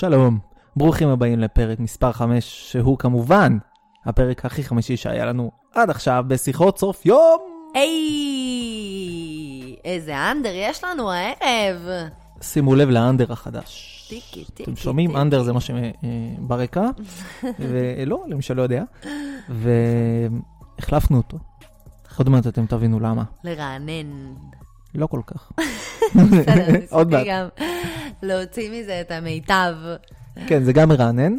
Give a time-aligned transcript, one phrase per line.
[0.00, 0.38] שלום,
[0.76, 3.58] ברוכים הבאים לפרק מספר 5, שהוא כמובן
[4.04, 7.38] הפרק הכי חמישי שהיה לנו עד עכשיו בשיחות סוף יום.
[7.74, 11.82] היי, איזה אנדר יש לנו הערב.
[12.40, 14.06] שימו לב לאנדר החדש.
[14.08, 14.62] טיקי, טיקי.
[14.62, 15.16] אתם שומעים?
[15.16, 16.90] אנדר זה מה שברקע,
[17.68, 18.82] ולא, למי שלא יודע,
[20.78, 21.38] והחלפנו אותו.
[22.18, 23.22] עוד מעט אתם תבינו למה.
[23.44, 24.34] לרענן.
[24.94, 25.52] לא כל כך.
[26.14, 27.26] בסדר, עוד מעט.
[28.22, 29.74] להוציא מזה את המיטב.
[30.46, 31.32] כן, זה גם מרענן,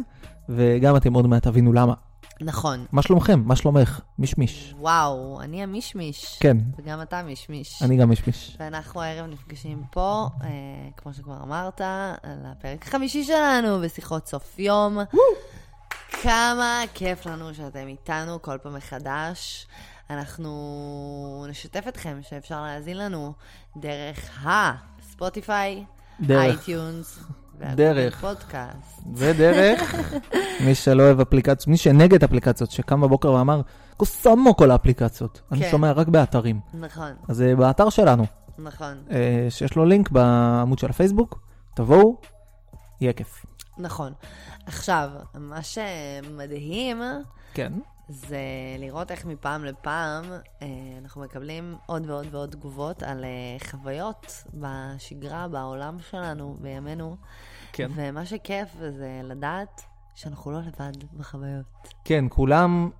[0.48, 1.94] וגם אתם עוד מעט תבינו למה.
[2.40, 2.86] נכון.
[2.92, 3.42] מה שלומכם?
[3.46, 4.00] מה שלומך?
[4.18, 4.74] מישמיש.
[4.78, 6.38] וואו, אני המישמיש.
[6.40, 7.82] כן, וגם אתה מישמיש.
[7.82, 8.56] אני גם מישמיש.
[8.60, 10.48] ואנחנו הערב נפגשים פה, אה,
[10.96, 14.98] כמו שכבר אמרת, על הפרק החמישי שלנו בשיחות סוף יום.
[16.22, 19.66] כמה כיף לנו שאתם איתנו כל פעם מחדש.
[20.12, 23.32] אנחנו נשתף אתכם שאפשר להאזין לנו
[23.76, 25.84] דרך הספוטיפיי.
[26.30, 27.18] iTunes,
[27.74, 28.20] דרך.
[28.20, 29.02] פודקאסט.
[29.14, 29.94] ודרך,
[30.66, 33.60] מי שלא אוהב אפליקציות, מי שנגד אפליקציות, שקם בבוקר ואמר,
[33.96, 35.40] קוסמו כל האפליקציות.
[35.52, 35.70] אני כן.
[35.70, 36.60] שומע רק באתרים.
[36.74, 38.26] נכון, אז זה באתר שלנו,
[38.58, 41.40] נכון, אה, שיש לו לינק בעמוד של הפייסבוק,
[41.74, 42.16] תבואו,
[43.00, 43.46] יהיה כיף.
[43.78, 44.12] נכון.
[44.66, 47.02] עכשיו, מה שמדהים
[47.54, 47.72] כן.
[48.12, 48.38] זה
[48.78, 50.24] לראות איך מפעם לפעם
[50.62, 50.66] אה,
[51.02, 53.30] אנחנו מקבלים עוד ועוד ועוד תגובות על אה,
[53.70, 57.16] חוויות בשגרה, בעולם שלנו, בימינו.
[57.72, 57.90] כן.
[57.94, 59.82] ומה שכיף זה לדעת
[60.14, 61.64] שאנחנו לא לבד בחוויות.
[62.04, 62.90] כן, כולם,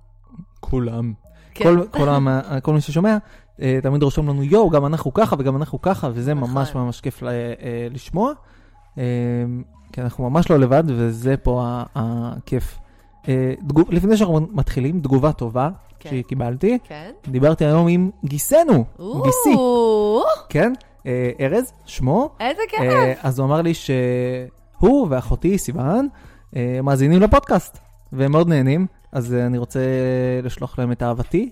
[0.59, 1.13] כולם,
[1.53, 1.63] כן.
[1.65, 2.29] כל, כל, המ-
[2.61, 3.17] כל מי ששומע,
[3.61, 6.49] אה, תמיד רושם לנו, יואו, גם אנחנו ככה וגם אנחנו ככה, וזה נכון.
[6.51, 7.29] ממש ממש כיף ל-
[7.91, 8.33] לשמוע.
[9.91, 12.79] כי אנחנו ממש לא לבד, וזה פה הכיף.
[13.27, 16.09] אה, תגוב- לפני שאנחנו מתחילים, תגובה טובה כן.
[16.09, 16.77] שקיבלתי.
[16.83, 17.11] כן?
[17.27, 18.85] דיברתי היום עם גיסנו,
[19.23, 20.73] גיסי, או, כן?
[21.07, 22.29] אה, ארז, שמו.
[22.39, 22.79] איזה כיף.
[22.81, 26.07] אה, אז הוא אמר לי שהוא ואחותי סיוון
[26.55, 27.77] אה, מאזינים לפודקאסט,
[28.13, 29.79] והם מאוד נהנים, אז אה, אני רוצה
[30.43, 31.49] לשלוח להם את אהבתי,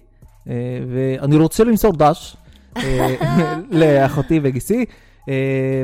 [0.50, 0.54] אה,
[0.94, 2.38] ואני רוצה למסור דש
[2.78, 3.16] אה,
[3.72, 4.86] לאחותי וגיסי,
[5.30, 5.34] אה,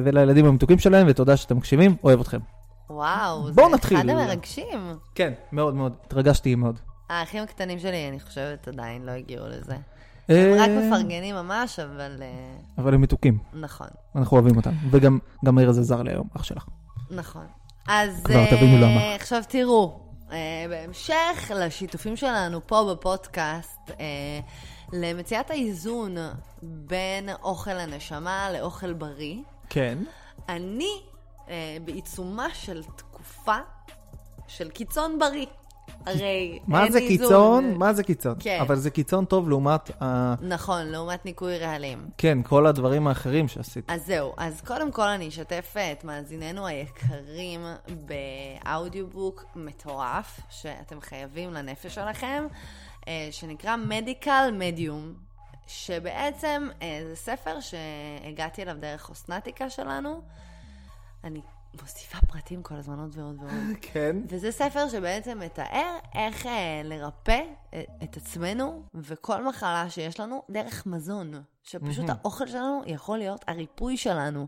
[0.03, 2.39] ולילדים המתוקים שלהם, ותודה שאתם מקשיבים, אוהב אתכם.
[2.89, 3.97] וואו, זה נתחיל.
[3.97, 4.95] אחד המרגשים.
[5.15, 6.79] כן, מאוד מאוד, התרגשתי מאוד.
[7.09, 9.75] האחים הקטנים שלי, אני חושבת, עדיין לא הגיעו לזה.
[10.29, 12.27] הם אה, רק מפרגנים ממש, אבל אה,
[12.77, 16.65] אבל הם מתוקים, נכון, אנחנו אוהבים אותם, וגם גם ארז עזר לי היום, אח שלך.
[17.11, 17.45] נכון.
[17.87, 19.15] אז כבר אה, תבינו למה.
[19.15, 19.99] עכשיו תראו,
[20.31, 24.39] אה, בהמשך לשיתופים שלנו פה בפודקאסט, אה,
[24.93, 26.15] למציאת האיזון
[26.61, 29.35] בין אוכל הנשמה לאוכל בריא,
[29.69, 29.97] כן.
[30.49, 31.01] אני
[31.49, 33.57] אה, בעיצומה של תקופה
[34.47, 35.45] של קיצון בריא.
[36.05, 37.17] הרי מה אין זה איזון.
[37.17, 37.73] קיצון?
[37.73, 38.35] מה זה קיצון?
[38.39, 38.57] כן.
[38.61, 42.09] אבל זה קיצון טוב לעומת, ה- נכון, לעומת ניקוי רעלים.
[42.17, 43.85] כן, כל הדברים האחרים שעשית.
[43.91, 47.61] אז זהו, אז קודם כל אני אשתף את מאזיננו היקרים
[48.65, 52.47] באודיובוק מטורף, שאתם חייבים לנפש שלכם,
[53.07, 55.13] אה, שנקרא מדיקל מדיום,
[55.67, 60.21] שבעצם אה, זה ספר שהגעתי אליו דרך אוסנטיקה שלנו.
[61.27, 61.41] אני
[61.81, 63.77] מוסיפה פרטים כל הזמן עוד ועוד ועוד.
[63.93, 64.15] כן.
[64.29, 67.41] וזה ספר שבעצם מתאר איך אה, לרפא
[67.73, 71.33] אה, את עצמנו וכל מחלה שיש לנו דרך מזון.
[71.63, 72.19] שפשוט מהמם.
[72.21, 74.47] האוכל שלנו יכול להיות הריפוי שלנו.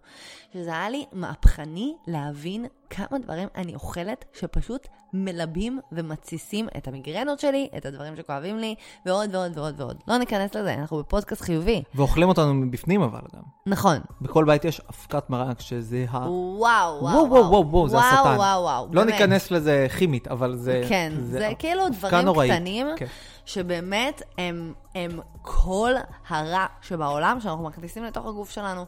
[0.53, 7.69] שזה היה לי מהפכני להבין כמה דברים אני אוכלת שפשוט מלבים ומתסיסים את המיגרנות שלי,
[7.77, 8.75] את הדברים שכואבים לי,
[9.05, 9.97] ועוד ועוד ועוד ועוד.
[10.07, 11.83] לא ניכנס לזה, אנחנו בפודקאסט חיובי.
[11.95, 13.41] ואוכלים אותנו מבפנים אבל גם.
[13.65, 13.97] נכון.
[14.21, 16.17] בכל בית יש אבקת מרק שזה ה...
[16.17, 18.23] וואו, וואו, וואו, וואו, וואו, וואו, זה השטן.
[18.23, 18.87] וואו, וואו, וואו.
[18.91, 19.13] לא באמת.
[19.13, 20.85] ניכנס לזה כימית, אבל זה...
[20.89, 22.51] כן, זה, כאילו אבקה דברים נוראית.
[22.51, 23.05] קטנים, כן.
[23.45, 25.91] שבאמת הם, הם כל
[26.29, 28.85] הרע שבעולם שאנחנו מכניסים לתוך הגוף שלנו.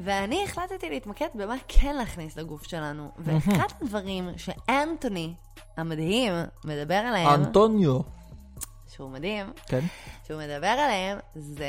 [0.00, 3.10] ואני החלטתי להתמקד במה כן להכניס לגוף שלנו.
[3.18, 5.34] ואחד הדברים שאנטוני
[5.76, 6.32] המדהים
[6.64, 8.00] מדבר עליהם, אנטוניו.
[8.88, 9.80] שהוא מדהים, כן.
[10.26, 11.68] שהוא מדבר עליהם, זה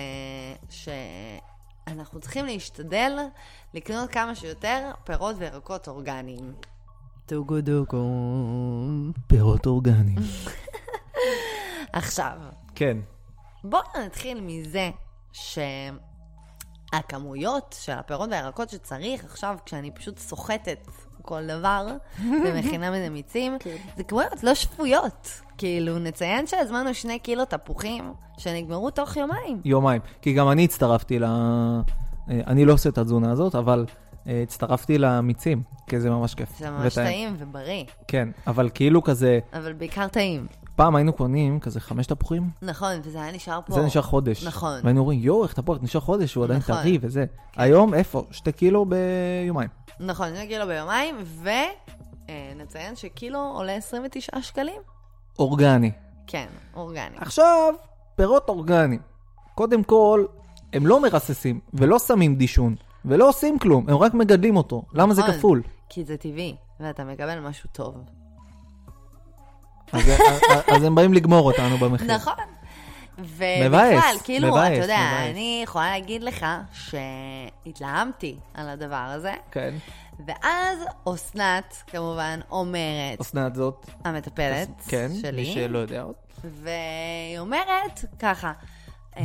[0.70, 3.18] שאנחנו צריכים להשתדל
[3.74, 6.54] לקנות כמה שיותר פירות וירקות אורגניים.
[7.26, 8.04] טוגו דוגו.
[9.28, 10.20] פירות אורגניים.
[11.94, 12.38] עכשיו,
[12.76, 12.98] כן.
[13.64, 14.90] בואו נתחיל מזה
[16.98, 20.88] שהכמויות של הפירות והירקות שצריך עכשיו, כשאני פשוט סוחטת
[21.22, 21.88] כל דבר
[22.46, 23.58] ומכינה מזה מיצים,
[23.98, 25.42] זה כמויות לא שפויות.
[25.58, 29.62] כאילו, נציין שהזמנו שני קילו תפוחים שנגמרו תוך יומיים.
[29.66, 30.02] יומיים.
[30.22, 31.24] כי גם אני הצטרפתי ל...
[31.24, 31.80] אה,
[32.30, 33.86] אני לא עושה את התזונה הזאת, אבל
[34.28, 36.50] אה, הצטרפתי למיצים, כי זה ממש כיף.
[36.60, 37.08] זה ממש וטעים.
[37.08, 40.48] טעים ובריא, כן, אבל כאילו כזה, אבל בעיקר טעים.
[40.78, 43.74] פעם היינו קונים כזה חמש תפוחים, נכון, וזה היה נשאר פה.
[43.74, 44.46] זה נשאר חודש.
[44.46, 44.80] נכון.
[44.84, 46.76] והיינו אומרים, יואו, איך תפוח נשאר חודש, הוא עדיין נכון.
[46.76, 47.26] טרי וזה.
[47.56, 48.24] היום, איפה?
[48.32, 49.70] שתי קילו ביומיים.
[50.00, 51.16] נכון, שני קילו ביומיים,
[52.30, 54.82] אה, נציין שקילו עולה 29 שקלים?
[55.40, 55.92] אורגני.
[56.28, 57.18] כן, אורגני.
[57.18, 57.74] עכשיו,
[58.16, 59.02] פירות אורגניים.
[59.56, 60.26] קודם כל,
[60.74, 62.76] הם לא מרססים, ולא שמים דישון,
[63.06, 64.84] ולא עושים כלום, הם רק מגדלים אותו.
[64.94, 65.34] למה זה נכון.
[65.34, 65.62] כפול?
[65.90, 67.96] כי זה טבעי, ואתה מקבל משהו טוב.
[69.92, 70.10] אז,
[70.68, 72.16] אז הם באים לגמור אותנו במחיר.
[72.16, 72.34] נכון.
[73.20, 75.30] ובכלל, כאילו, מבאס, אתה יודע, מבאס.
[75.32, 79.74] אני יכולה להגיד לך שהתלהמתי על הדבר הזה, כן.
[80.26, 80.80] ואז
[81.14, 83.86] אסנת, כמובן, אומרת, אסנת זאת.
[84.04, 86.16] המטפלת כן, מי שלי, שלא יודע עוד.
[86.44, 88.54] והיא אומרת ככה,
[89.18, 89.24] אה,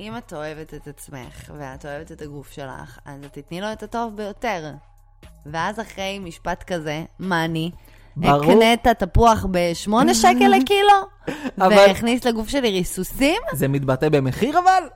[0.00, 4.16] אם את אוהבת את עצמך ואת אוהבת את הגוף שלך, אז תתני לו את הטוב
[4.16, 4.72] ביותר.
[5.46, 7.70] ואז אחרי משפט כזה, מה אני?
[8.16, 8.44] ברור.
[8.44, 10.88] אקנה את התפוח בשמונה שקל לקילו?
[11.58, 13.42] אבל- והכניס לגוף שלי ריסוסים?
[13.52, 14.88] זה מתבטא במחיר אבל?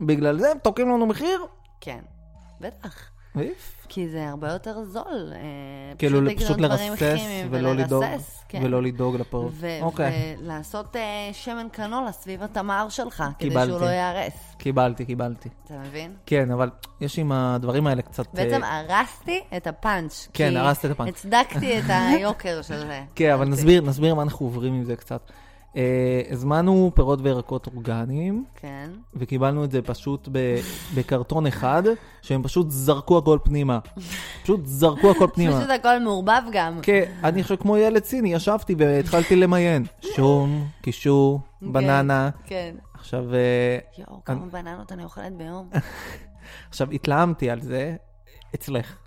[0.00, 1.46] בגלל זה הם תוקעים לנו מחיר?
[1.80, 2.00] כן,
[2.60, 3.10] בטח.
[3.88, 5.32] כי זה הרבה יותר זול.
[5.32, 5.38] אה,
[5.98, 7.20] כאילו פשוט לרסס
[7.50, 8.04] ולא לדאוג,
[8.48, 8.60] כן.
[8.64, 9.52] ולא לדאוג לפירות.
[9.52, 13.54] ו- אוקיי, ולעשות אה, שמן קנולה סביב התמר שלך, כדי.
[13.66, 14.54] שהוא לא ייהרס.
[14.58, 15.48] קיבלתי, קיבלתי.
[15.64, 16.12] אתה מבין?
[16.26, 16.70] כן, אבל
[17.00, 18.34] יש עם הדברים האלה קצת...
[18.34, 20.28] בעצם אה, הרסתי את הפאנץ'.
[20.32, 21.08] כן, כי הרסת את הפאנץ'.
[21.08, 23.02] הצדקתי את היוקר של זה.
[23.14, 23.52] כן, אבל אוקיי.
[23.52, 25.30] נסביר, נסביר מה אנחנו עוברים עם זה קצת.
[25.76, 28.90] אה, הזמנו פירות וירקות אורגניים, כן.
[29.14, 30.60] וקיבלנו את זה פשוט ב-
[30.94, 31.82] בקרטון אחד,
[32.22, 33.78] שהם פשוט זרקו הכל פנימה.
[34.42, 35.58] פשוט זרקו הכל פנימה.
[35.58, 36.78] פשוט הכל מעורבב גם.
[36.82, 39.84] כן, אני עכשיו כמו ילד סיני, ישבתי והתחלתי למיין.
[40.16, 42.30] שום, קישור, בננה.
[42.46, 42.74] כן.
[42.94, 45.70] עכשיו, אה, יואו, כמה בננות אני אוכלת ביום.
[46.68, 47.96] עכשיו התלהמתי על זה
[48.54, 49.03] אצלך.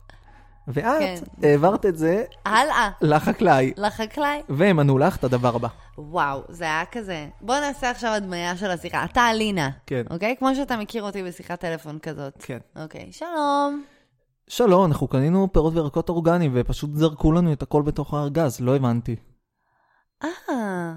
[0.68, 1.16] ואת כן.
[1.44, 4.42] העברת את זה הלאה, לחקלאי, לחקלאי.
[4.50, 5.68] והם ענו לך את הדבר הבא.
[5.98, 7.28] וואו, זה היה כזה.
[7.42, 9.06] בוא נעשה עכשיו הדמיה של השיחה.
[9.06, 9.70] אתה אלינה.
[9.86, 10.04] כן.
[10.10, 10.36] אוקיי?
[10.40, 12.34] כמו שאתה מכיר אותי בשיחת טלפון כזאת.
[12.40, 12.58] כן.
[12.76, 13.84] אוקיי, שלום.
[14.48, 19.16] שלום, אנחנו קנינו פירות וירקות אורגניים, ופשוט זרקו לנו את הכל בתוך הארגז, לא הבנתי.
[20.24, 20.94] אה,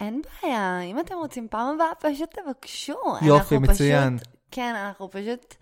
[0.00, 0.80] אין בעיה.
[0.80, 2.98] אם אתם רוצים פעם הבאה, פשוט תבקשו.
[3.22, 4.18] יופי, מצוין.
[4.18, 5.54] פשוט, כן, אנחנו פשוט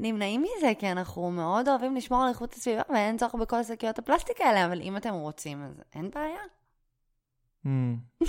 [0.00, 4.40] נמנעים מזה, כי אנחנו מאוד אוהבים לשמור על איכות הסביבה, ואין צורך בכל שקיות הפלסטיק
[4.40, 6.40] האלה, אבל אם אתם רוצים, אז אין בעיה.
[7.64, 7.68] Hmm.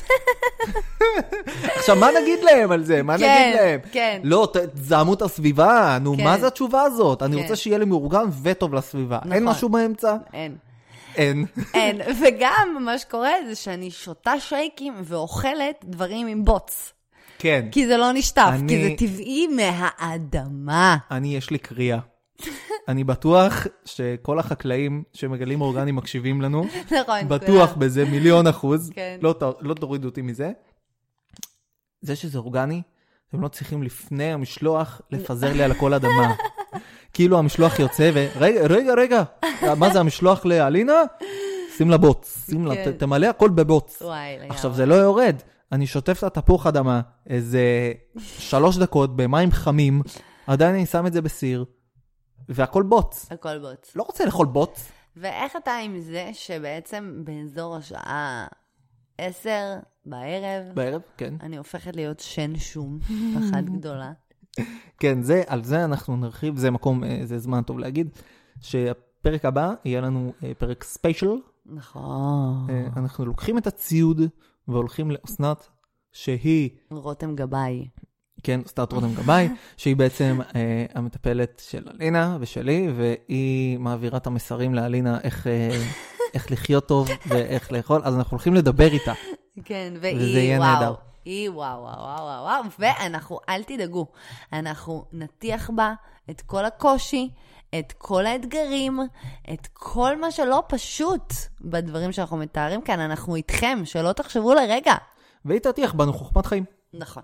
[1.77, 3.03] עכשיו, מה נגיד להם על זה?
[3.03, 3.79] מה נגיד להם?
[3.91, 4.21] כן.
[4.23, 6.23] לא, תזהמו את הסביבה, נו, כן.
[6.23, 7.23] מה זה התשובה הזאת?
[7.23, 7.41] אני כן.
[7.41, 9.19] רוצה שיהיה לי מאורגן וטוב לסביבה.
[9.23, 9.47] אין נכון.
[9.47, 10.15] משהו באמצע?
[10.33, 10.57] אין.
[11.15, 11.45] אין.
[11.73, 12.01] אין.
[12.21, 16.93] וגם, מה שקורה זה שאני שותה שייקים ואוכלת דברים עם בוץ.
[17.39, 17.67] כן.
[17.71, 20.97] כי זה לא נשטף, אני- כי זה טבעי מהאדמה.
[21.11, 21.99] אני, יש לי קריאה.
[22.87, 23.53] אני בטוח
[23.85, 26.65] שכל החקלאים שמגלים אורגנים מקשיבים לנו,
[27.01, 27.27] נכון.
[27.27, 27.79] בטוח כולם.
[27.79, 28.89] בזה מיליון אחוז.
[28.93, 29.17] כן.
[29.21, 30.51] לא, ת- לא תורידו אותי מזה.
[32.01, 32.81] זה שזה אורגני,
[33.29, 36.33] אתם לא צריכים לפני המשלוח לפזר לי על הכל אדמה.
[37.13, 38.27] כאילו המשלוח יוצא ו...
[38.35, 39.23] רגע, רגע, רגע,
[39.77, 40.93] מה זה המשלוח לאלינה?
[41.77, 42.91] שים לה בוץ, שים לה, כן.
[42.91, 44.01] תמלא הכל בבוץ.
[44.01, 44.49] וואי, לגמרי.
[44.49, 45.35] עכשיו, זה לא יורד.
[45.71, 50.01] אני שוטף את התפוח אדמה איזה שלוש דקות במים חמים,
[50.47, 51.65] עדיין אני שם את זה בסיר,
[52.49, 53.31] והכל בוץ.
[53.31, 53.95] הכל בוץ.
[53.95, 54.91] לא רוצה לאכול בוץ.
[55.17, 58.47] ואיך אתה עם זה שבעצם באזור השעה
[59.17, 59.49] 10
[60.05, 61.33] בערב, בערב, כן.
[61.41, 62.99] אני הופכת להיות שן שום
[63.39, 64.11] אחת גדולה.
[64.99, 68.09] כן, זה, על זה אנחנו נרחיב, זה מקום, אה, זה זמן טוב להגיד,
[68.61, 71.35] שהפרק הבא יהיה לנו אה, פרק ספיישל.
[71.65, 72.67] נכון.
[72.69, 74.21] אה, אנחנו לוקחים את הציוד
[74.69, 75.67] והולכים לאסנת,
[76.11, 77.87] שהיא, רותם גבאי.
[78.43, 84.75] כן, אסנת רותם גבאי, שהיא בעצם אה, המטפלת של אלינה ושלי, והיא מעבירה את המסרים
[84.75, 85.69] לאלינה איך, אה,
[86.33, 89.13] איך לחיות טוב ואיך לאכול, אז אנחנו הולכים לדבר איתה.
[89.65, 90.73] כן, וזה והיא יהיה וואו.
[90.73, 90.93] נהדר.
[91.25, 94.07] היא וואו, וואו, וואו, וואו, וואו, ואנחנו, אל תדאגו,
[94.53, 95.93] אנחנו נטיח בה
[96.29, 97.29] את כל הקושי,
[97.79, 98.99] את כל האתגרים,
[99.53, 104.93] את כל מה שלא פשוט בדברים שאנחנו מתארים כאן, אנחנו איתכם, שלא תחשבו לרגע.
[105.45, 106.63] והיא תטיח בנו חוכמת חיים.
[106.93, 107.23] נכון.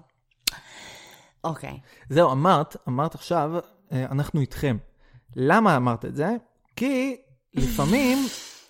[1.43, 1.79] אוקיי.
[2.09, 3.51] זהו, אמרת, אמרת עכשיו,
[3.91, 4.77] אה, אנחנו איתכם.
[5.35, 6.29] למה אמרת את זה?
[6.75, 7.17] כי
[7.53, 8.17] לפעמים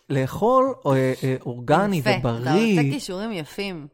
[0.10, 3.88] לאכול אה, אה, אורגני יפה, אתה ובריא, עושה כישורים יפים.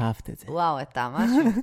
[0.00, 0.50] אהבת את זה.
[0.50, 1.62] וואו, אתה משהו.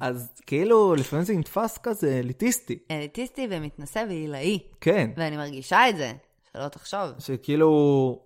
[0.00, 2.78] אז כאילו, לפעמים זה נתפס כזה אליטיסטי.
[2.90, 6.12] אליטיסטי ומתנשא ועילאי, כן, ואני מרגישה את זה,
[6.52, 7.10] שלא תחשוב.
[7.18, 8.22] שכאילו,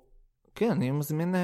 [0.54, 1.40] כן, אני מזמין אה,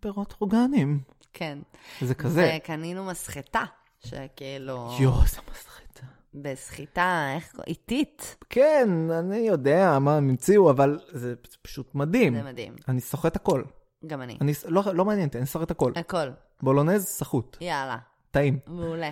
[0.00, 1.00] פירות אורגניים.
[1.32, 1.58] כן.
[2.00, 2.56] זה כזה.
[2.56, 3.62] וקנינו מסחטה,
[4.00, 4.90] שכאילו...
[5.00, 6.06] יואו, איזה מסחטה.
[6.34, 7.54] בסחיטה, איך...
[7.66, 8.36] איטית.
[8.50, 12.34] כן, אני יודע מה הם המציאו, אבל זה פשוט מדהים.
[12.34, 12.76] זה מדהים.
[12.88, 13.62] אני סוחט הכל.
[14.06, 14.38] גם אני.
[14.40, 15.92] אני, לא, לא מעניין אותי, אני סוחט הכל.
[15.96, 16.28] הכל.
[16.62, 17.56] בולונז, סחוט.
[17.60, 17.96] יאללה.
[18.30, 18.58] טעים.
[18.66, 19.10] מעולה.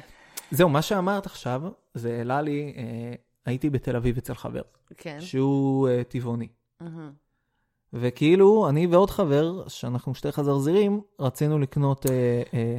[0.50, 1.62] זהו, מה שאמרת עכשיו,
[1.94, 3.14] זה העלה לי, אה,
[3.46, 4.62] הייתי בתל אביב אצל חבר,
[4.96, 5.20] כן.
[5.20, 6.48] שהוא אה, טבעוני.
[6.80, 7.12] מהמם.
[7.92, 12.78] וכאילו, אני ועוד חבר, שאנחנו שתי חזרזירים, רצינו לקנות, אה, אה,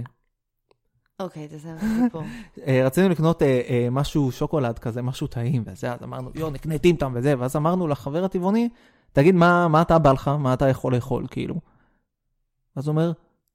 [1.19, 2.21] אוקיי, תסיים את הסיפור.
[2.67, 6.77] אה, רצינו לקנות אה, אה, משהו, שוקולד כזה, משהו טעים וזה, אז אמרנו, יו, נקנה
[6.77, 8.69] טימטם וזה, ואז אמרנו לחבר הטבעוני,
[9.13, 10.27] תגיד, מה, מה אתה בא לך?
[10.27, 11.55] מה אתה יכול לאכול, כאילו?
[12.75, 13.11] אז הוא אומר,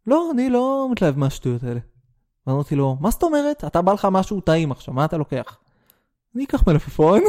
[0.06, 1.80] לא, אני לא מתלהב מהשטויות האלה.
[2.46, 3.64] ואמרתי לו, מה זאת אומרת?
[3.64, 5.58] אתה בא לך משהו טעים עכשיו, מה אתה לוקח?
[6.34, 7.20] אני אקח מלפפון.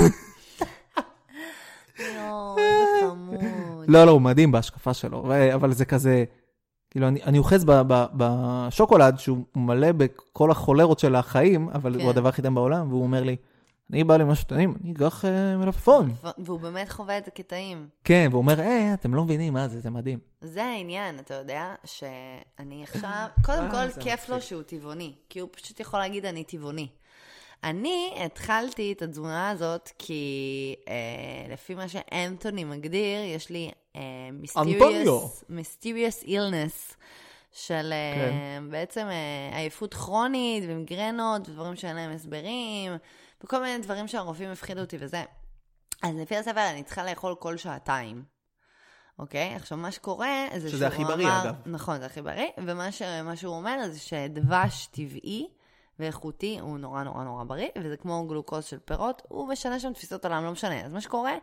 [3.02, 3.40] חמוד.
[3.88, 6.24] לא, לא, הוא מדהים בהשקפה שלו, ו- אבל זה כזה,
[6.92, 7.66] כאילו, אני, אני אוחז
[8.18, 12.02] בשוקולד שהוא מלא בכל החולרות של החיים, אבל כן.
[12.02, 13.36] הוא הדבר הכי טעים בעולם, והוא אומר לי,
[13.92, 16.14] אני בא לי משהו טעים, אני אקח אה, מלפפון.
[16.38, 17.88] והוא באמת חווה את זה כטעים.
[18.04, 20.20] כן, והוא אומר, אה, אתם לא מבינים מה זה, זה מדהים.
[20.42, 24.42] זה העניין, אתה יודע, שאני עכשיו, קודם אה, כל זה כיף לו.
[24.42, 26.88] שהוא טבעוני, כי הוא פשוט יכול להגיד אני טבעוני.
[27.64, 34.02] אני התחלתי את התזונה הזאת כי אה, לפי מה שאנטוני מגדיר, יש לי אה,
[34.44, 36.96] mysterious, mysterious illness
[37.52, 38.64] של אה, כן.
[38.70, 42.92] בעצם אה, עייפות כרונית ומיגרנות ודברים שאין להם הסברים,
[43.44, 45.24] וכל מיני דברים שהרופאים הפחידו אותי וזה.
[46.04, 48.24] אז לפי הספר אני צריכה לאכול כל שעתיים.
[49.20, 49.56] אוקיי?
[49.56, 51.44] עכשיו, מה שקורה זה שזה הכי בריא, אמר...
[51.44, 51.56] אגב.
[51.66, 53.02] נכון, זה הכי בריא, ומה ש...
[53.36, 55.48] שהוא אומר זה שדבש טבעי
[56.00, 60.26] ואיכותי הוא נורא נורא נורא בריא, וזה כמו גלוקוז של פירות, הוא משנה שם תפיסות
[60.26, 60.86] עולם, לא משנה.
[60.86, 61.34] אז מה שקורה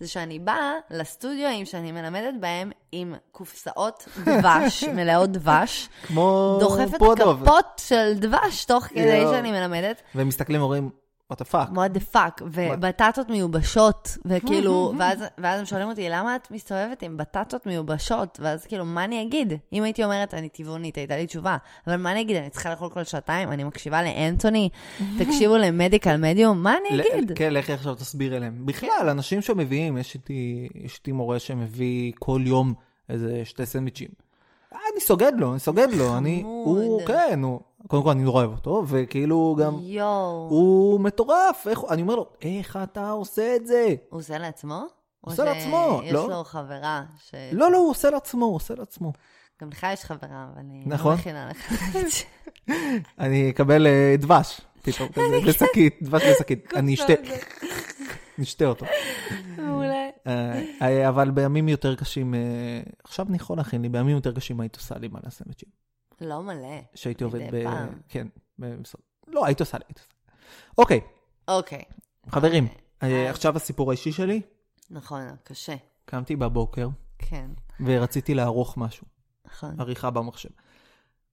[0.00, 7.42] זה שאני באה לסטודיו שאני מלמדת בהם עם קופסאות דבש, מלאות דבש, כמו דוחפת פודוב.
[7.42, 9.24] כפות של דבש תוך כדי.
[9.30, 10.02] שאני מלמדת.
[10.14, 10.90] והם מסתכלים ואומרים,
[11.32, 11.70] what the fuck.
[11.72, 17.16] what the fuck, ובטטות מיובשות, וכאילו, ואז, ואז הם שואלים אותי, למה את מסתובבת עם
[17.16, 18.38] בטטות מיובשות?
[18.42, 19.52] ואז כאילו, מה אני אגיד?
[19.72, 21.56] אם הייתי אומרת, אני טבעונית, הייתה לי תשובה,
[21.86, 22.36] אבל מה אני אגיד?
[22.36, 23.52] אני צריכה לאכול כל שעתיים?
[23.52, 24.68] אני מקשיבה לאנטוני?
[25.18, 26.62] תקשיבו למדיקל מדיום?
[26.62, 27.32] מה אני אגיד?
[27.34, 28.66] כן, לכי עכשיו תסביר אליהם.
[28.66, 32.74] בכלל, אנשים שמביאים, יש איתי, יש איתי מורה שמביא כל יום
[33.08, 34.08] איזה שתי סנדוויצ'ים.
[34.72, 37.06] אני סוגד לו, אני סוגד לו, אני, הוא.
[37.06, 40.46] כן, הוא, קודם כל אני נורא אוהב אותו, וכאילו גם, יואו.
[40.50, 43.94] הוא מטורף, איך, אני אומר לו, איך אתה עושה את זה?
[44.10, 44.86] הוא עושה לעצמו?
[45.20, 46.28] עושה או לעצמו, לא?
[46.28, 47.34] לו חברה ש...
[47.52, 49.12] לא, לא, הוא עושה לעצמו, הוא עושה לעצמו.
[49.62, 51.12] גם לך יש חברה, אבל אני נכון.
[51.12, 51.72] לא מכינה לך.
[53.18, 57.12] אני אקבל אה, דבש, פתאום, כזה, בשקית, דבש בשקית, אני אשתה,
[58.38, 58.86] נשתה אותו.
[59.56, 60.08] מעולה.
[60.26, 62.34] אה, אה, אבל בימים יותר קשים,
[63.04, 65.87] עכשיו אני יכול להכין לי, בימים יותר קשים היית עושה לי מלא סנדוויצ'ים.
[66.20, 66.80] לא מלא.
[66.94, 67.64] שהייתי עובד ב...
[67.64, 67.88] פעם.
[68.08, 68.26] כן,
[68.58, 69.00] במשרד.
[69.26, 70.32] לא, היית עושה לי, היית עושה לי.
[70.78, 71.00] אוקיי,
[71.48, 71.82] אוקיי.
[72.28, 73.24] חברים, אוקיי.
[73.24, 74.40] אה, עכשיו הסיפור האישי שלי.
[74.90, 75.74] נכון, קשה.
[76.04, 79.06] קמתי בבוקר כן, ורציתי לערוך משהו,
[79.46, 79.80] נכון.
[79.80, 80.48] עריכה במחשב.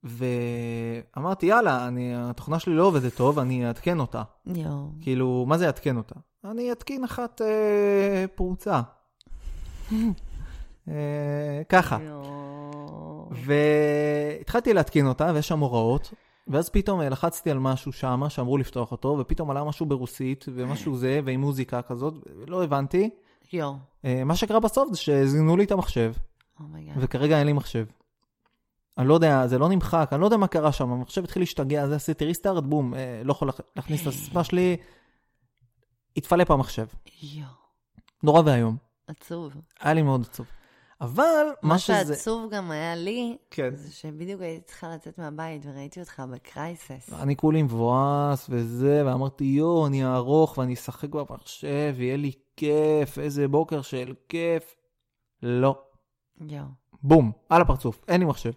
[0.04, 4.24] ואמרתי, יאללה, אני, התוכנה שלי לא עובדת טוב, אני אעדכן אותה.
[4.46, 4.89] יואו.
[5.01, 6.15] כאילו, מה זה יעדכן אותה?
[6.46, 8.82] אני אתקין אחת אה, פרוצה.
[10.88, 11.98] אה, ככה.
[12.01, 13.15] יואו.
[13.44, 16.13] והתחלתי להתקין אותה, ויש שם הוראות,
[16.48, 20.98] ואז פתאום אה, לחצתי על משהו שם, שאמרו לפתוח אותו, ופתאום עלה משהו ברוסית, ומשהו
[20.98, 23.10] זה, ועם מוזיקה כזאת, ולא הבנתי.
[23.54, 23.75] יואו.
[24.06, 26.13] אה, מה שקרה בסוף זה שזיינו לי את המחשב,
[26.60, 26.96] oh my god.
[27.00, 27.86] וכרגע אין לי מחשב.
[28.98, 31.84] אני לא יודע, זה לא נמחק, אני לא יודע מה קרה שם, המחשב התחיל להשתגע,
[31.84, 34.77] אז עשיתי restart, בום, אה, לא יכול להכ- להכניס את הסיסמה שלי,
[36.18, 36.86] התפלפ המחשב.
[37.24, 37.48] יואו.
[38.24, 38.77] נורא ואיום.
[39.08, 39.54] עצוב.
[39.80, 40.46] היה לי מאוד עצוב.
[41.02, 42.16] אבל מה מה שזה...
[42.16, 43.75] שעצוב גם היה לי, כן.
[43.75, 47.14] זה שבדיוק הייתי צריכה לצאת מהבית וראיתי אותך ב crisis.
[47.22, 53.48] אני כולי מבואס וזה, ואמרתי, יואו, אני אערוך ואני אשחק במחשב, ויהיה לי כיף, איזה
[53.48, 54.75] בוקר של כיף.
[55.44, 55.82] לא.
[56.42, 56.66] יואו.
[57.04, 58.52] בום, על הפרצוף, אין לי מחשב.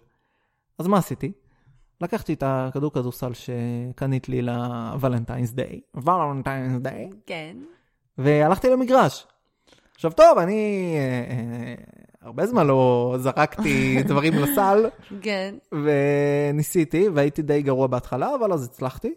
[0.77, 1.31] אז מה עשיתי?
[2.01, 7.57] לקחתי את הכדור כדורסל שקנית לי ל Valentine's Day, Valentine's Day, כן.
[8.17, 9.27] והלכתי למגרש.
[9.95, 11.75] עכשיו טוב, אני אה, אה,
[12.21, 14.85] הרבה זמן לא זרקתי דברים לסל,
[15.21, 15.55] כן.
[15.71, 19.13] וניסיתי, והייתי די גרוע בהתחלה, אבל אז הצלחתי.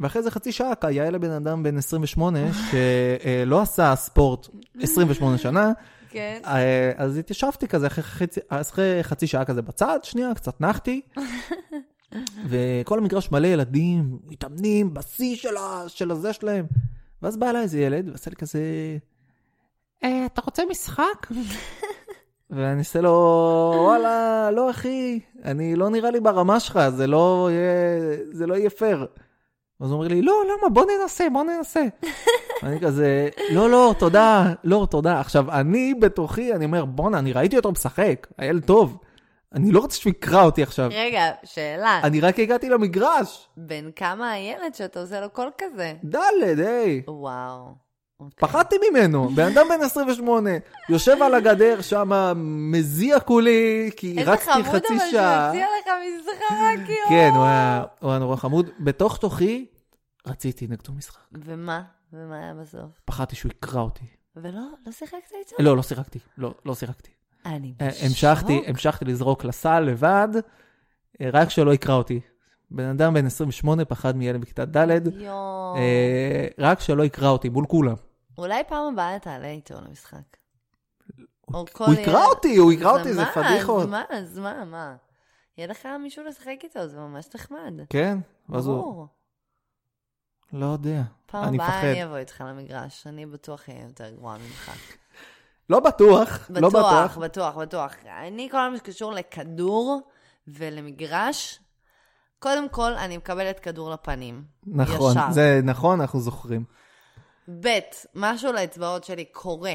[0.00, 2.38] ואחרי זה חצי שעה, היה לבן אדם בן 28,
[2.70, 4.48] שלא עשה ספורט
[4.82, 5.72] 28 שנה,
[6.10, 6.40] כן.
[6.44, 11.00] אה, אז התיישבתי כזה אחרי חצי, אחרי חצי שעה כזה בצד, שנייה, קצת נחתי.
[12.48, 16.66] וכל המגרש מלא ילדים, מתאמנים בשיא של, ה, של הזה שלהם.
[17.22, 18.60] ואז בא אליי איזה ילד, ועשה לי כזה,
[20.04, 21.26] אה, אתה רוצה משחק?
[22.50, 23.12] ואני עושה לו,
[23.76, 28.70] וואלה, לא אחי, אני לא נראה לי ברמה שלך, זה לא יהיה, זה לא יהיה
[28.70, 29.06] פייר.
[29.80, 31.82] אז הוא אומר לי, לא, למה, בוא ננסה, בוא ננסה.
[32.62, 35.20] אני כזה, לא, לא, תודה, לא, תודה.
[35.20, 38.98] עכשיו, אני בתוכי, אני אומר, בואנה, אני ראיתי אותו משחק, הילד טוב.
[39.54, 40.90] אני לא רוצה שהוא יקרא אותי עכשיו.
[40.94, 42.00] רגע, שאלה.
[42.02, 43.48] אני רק הגעתי למגרש.
[43.56, 45.94] בן כמה הילד שאתה עושה לו קול כזה?
[46.04, 47.02] דלת, היי.
[47.08, 47.85] וואו.
[48.20, 48.48] אוקיי.
[48.48, 50.50] פחדתי ממנו, בן אדם בן 28,
[50.88, 52.32] יושב על הגדר שם,
[52.72, 55.52] מזיע כולי, כי איזה רצתי חמוד חצי אבל שעה.
[55.52, 57.08] שהוא הציע לך משחק, יואו.
[57.08, 57.44] כן, הוא
[58.10, 58.70] היה, נורא חמוד.
[58.80, 59.66] בתוך תוכי,
[60.26, 61.20] רציתי נגדו משחק.
[61.32, 61.82] ומה?
[62.12, 63.00] ומה היה בסוף?
[63.04, 64.04] פחדתי שהוא יקרא אותי.
[64.36, 65.62] ולא, לא שיחקת איתו?
[65.62, 66.18] לא, לא שיחקתי.
[66.38, 67.10] לא, לא שיחקתי.
[67.46, 68.02] אני אה, בשוק.
[68.04, 70.28] המשכתי, המשכתי לזרוק לסל לבד,
[71.20, 72.20] אה, רק שלא יקרא אותי.
[72.70, 74.90] בן אדם בן 28 פחד מילד בכיתה ד'.
[75.76, 77.94] אה, רק שלא יקרא אותי מול כולם.
[78.38, 80.36] אולי פעם הבאה תעלה איתו למשחק.
[81.46, 82.24] הוא יקרא.
[82.24, 83.82] אותי, הוא יקרא אז אותי, זה פדיחות.
[83.82, 84.96] אז מה, אז מה, מה?
[85.58, 87.72] יהיה לך מישהו לשחק איתו, זה ממש נחמד.
[87.90, 88.18] כן?
[88.48, 89.06] ואז הוא.
[90.52, 91.02] לא יודע.
[91.26, 91.86] פעם אני הבאה מפחד.
[91.86, 94.70] אני אבוא איתך למגרש, אני בטוח אהיה יותר גרועה ממך.
[95.70, 97.18] לא בטוח, לא בטוח, בטוח.
[97.18, 97.94] בטוח, בטוח.
[98.06, 100.00] אני, כל מה שקשור לכדור
[100.48, 101.60] ולמגרש,
[102.38, 104.44] קודם כל, אני מקבלת כדור לפנים.
[104.66, 105.26] נכון, ישר.
[105.30, 106.64] זה נכון, אנחנו זוכרים.
[107.60, 107.68] ב',
[108.14, 109.74] משהו לאצבעות שלי קורה.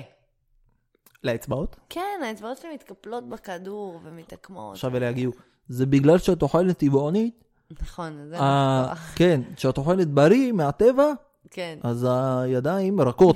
[1.23, 1.75] לאצבעות?
[1.89, 4.73] כן, האצבעות שלי מתקפלות בכדור ומתעקמות.
[4.73, 5.31] עכשיו אלה יגיעו,
[5.67, 7.43] זה בגלל שאת אוכלת טבעונית?
[7.81, 8.97] נכון, זה אה, נכון.
[9.15, 11.11] כן, כשאת אוכלת בריא מהטבע,
[11.51, 13.35] כן, אז הידיים רכות.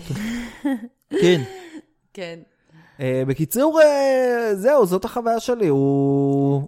[1.21, 1.41] כן.
[2.13, 2.39] כן.
[2.99, 6.67] אה, בקיצור, אה, זהו, זאת החוויה שלי, הוא...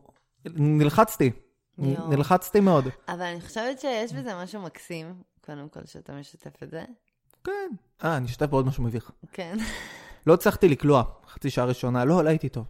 [0.55, 1.31] נלחצתי.
[1.77, 2.87] נלחצתי מאוד.
[3.07, 5.13] אבל אני חושבת שיש בזה משהו מקסים,
[5.45, 6.83] קודם כל, שאתה משתף את זה.
[7.47, 7.69] כן.
[8.03, 9.11] אה, אני אשתף בעוד משהו מביך.
[9.31, 9.57] כן.
[10.27, 12.65] לא הצלחתי לקלוע חצי שעה ראשונה, לא, לא הייתי טוב.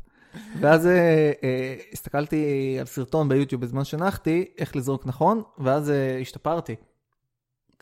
[0.59, 6.75] ואז אה, אה, הסתכלתי על סרטון ביוטיוב בזמן שנחתי, איך לזרוק נכון, ואז אה, השתפרתי.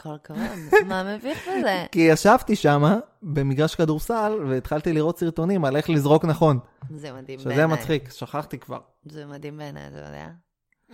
[0.01, 0.39] כל הכבוד.
[0.87, 1.85] מה מביך בזה?
[1.91, 6.59] כי ישבתי שם במגרש כדורסל, והתחלתי לראות סרטונים על איך לזרוק נכון.
[6.89, 7.67] זה מדהים שזה בעיניי.
[7.67, 8.79] מצחיק, שכחתי כבר.
[9.05, 10.27] זה מדהים בעיניי, אתה יודע?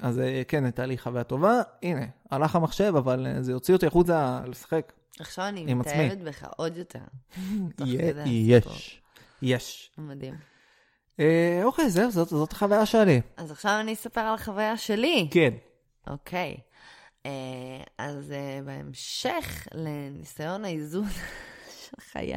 [0.01, 1.61] אז אה, כן, הייתה לי חוויה טובה.
[1.83, 4.93] הנה, הלך המחשב, אבל אה, זה הוציא אותי החוצה לשחק.
[5.19, 5.73] עכשיו אני.
[5.73, 6.99] מתאהבת בך עוד יותר.
[8.25, 9.01] יש.
[9.41, 9.91] יש.
[9.97, 10.35] מדהים.
[11.19, 13.21] אה, אוקיי, זהו, זאת- זאת החוויה שלי.
[13.37, 15.27] אז עכשיו אני אספר על החוויה שלי.
[15.31, 15.53] כן.
[16.07, 16.57] אוקיי.
[17.25, 17.31] אה,
[17.97, 21.05] אז אה, בהמשך לניסיון האיזון
[21.81, 22.33] של חיי,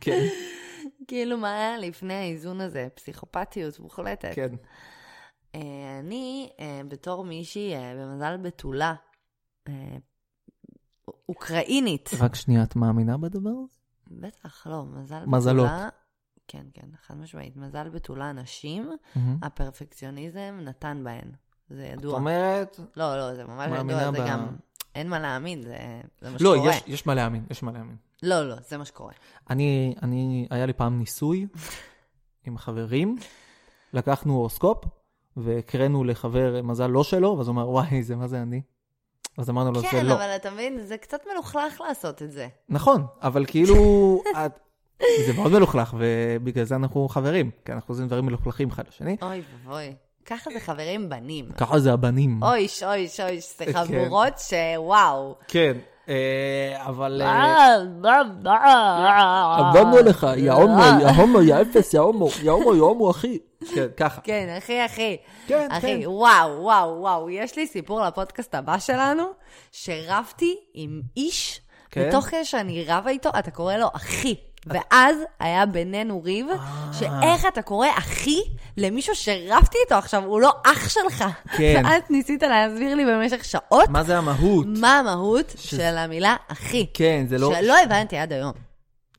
[0.00, 0.20] כן.
[1.08, 2.88] כאילו מה היה לפני האיזון הזה?
[2.94, 4.30] פסיכופתיות מוחלטת.
[4.34, 4.54] כן.
[5.54, 5.60] אה,
[6.00, 8.94] אני, אה, בתור מישהי אה, במזל בתולה,
[9.68, 9.72] אה,
[11.36, 13.74] אוקראינית, רק שנייה, את מאמינה בדבר הזה?
[14.10, 15.66] בטח, לא, מזל מזלות.
[15.66, 15.88] בתולה,
[16.48, 19.38] כן, כן, חד משמעית, מזל בתולה נשים, מהמם.
[19.42, 21.30] הפרפקציוניזם נתן בהן,
[21.70, 22.14] זה ידוע.
[22.18, 22.80] אומרת...
[22.96, 24.46] לא, לא, זה ממש ידוע, זה ב- גם,
[24.94, 25.76] אין מה להאמין, זה,
[26.20, 26.70] זה מה לא, שקורה.
[26.70, 27.96] יש- יש מה להאמין, יש מה להאמין.
[28.22, 29.12] לא, לא, זה מה שקורה.
[29.50, 31.46] אני, אני, היה לי פעם ניסוי
[32.46, 33.16] עם חברים,
[33.92, 34.84] לקחנו הורוסקופ,
[35.36, 38.62] והקראנו לחבר מזל לא שלו, ואז הוא אמר, וואי, זה מה זה אני?
[39.38, 40.14] אז אמרנו לו, זה כן, לא.
[40.14, 42.48] אבל אתה מבין, זה קצת מלוכלך לעשות את זה.
[42.68, 43.74] נכון, אבל כאילו,
[44.46, 44.52] את,
[45.26, 49.16] זה מאוד מלוכלך, ובגלל זה אנחנו חברים, כי אנחנו עושים דברים מלוכלכים אחד לשני.
[49.22, 49.94] אוי ואבוי.
[50.26, 51.52] ככה זה חברים בנים.
[51.56, 52.42] ככה זה הבנים.
[52.42, 53.72] אויש, אויש, אויש, זה כן.
[53.72, 55.36] חבורות שוואו.
[55.48, 55.76] כן,
[56.76, 57.22] אבל...
[57.22, 57.76] אה,
[59.58, 63.38] עבדנו לך, יא הומו, יא הומו, יא אפס, יא הומו, יא הומו, יא הומו, אחי.
[63.74, 64.20] כן, ככה.
[64.20, 65.16] כן, אחי, אחי.
[65.46, 66.08] כן, אחי, כן.
[66.08, 67.30] וואו, וואו, וואו.
[67.30, 69.24] יש לי סיפור לפודקאסט הבא שלנו,
[69.72, 72.08] שרבתי עם איש, כן?
[72.08, 74.34] ותוך כדי שאני רבה איתו, אתה קורא לו אחי.
[74.66, 76.92] ואז היה בינינו ריב, אה.
[76.92, 78.40] שאיך אתה קורא אחי
[78.76, 81.24] למישהו שרבתי איתו עכשיו, הוא לא אח שלך.
[81.56, 81.82] כן.
[81.84, 84.66] ואז ניסית להסביר לי במשך שעות מה זה המהות?
[84.66, 86.86] מה המהות של המילה אחי.
[86.94, 87.54] כן, זה לא...
[87.60, 88.52] שלא הבנתי עד היום.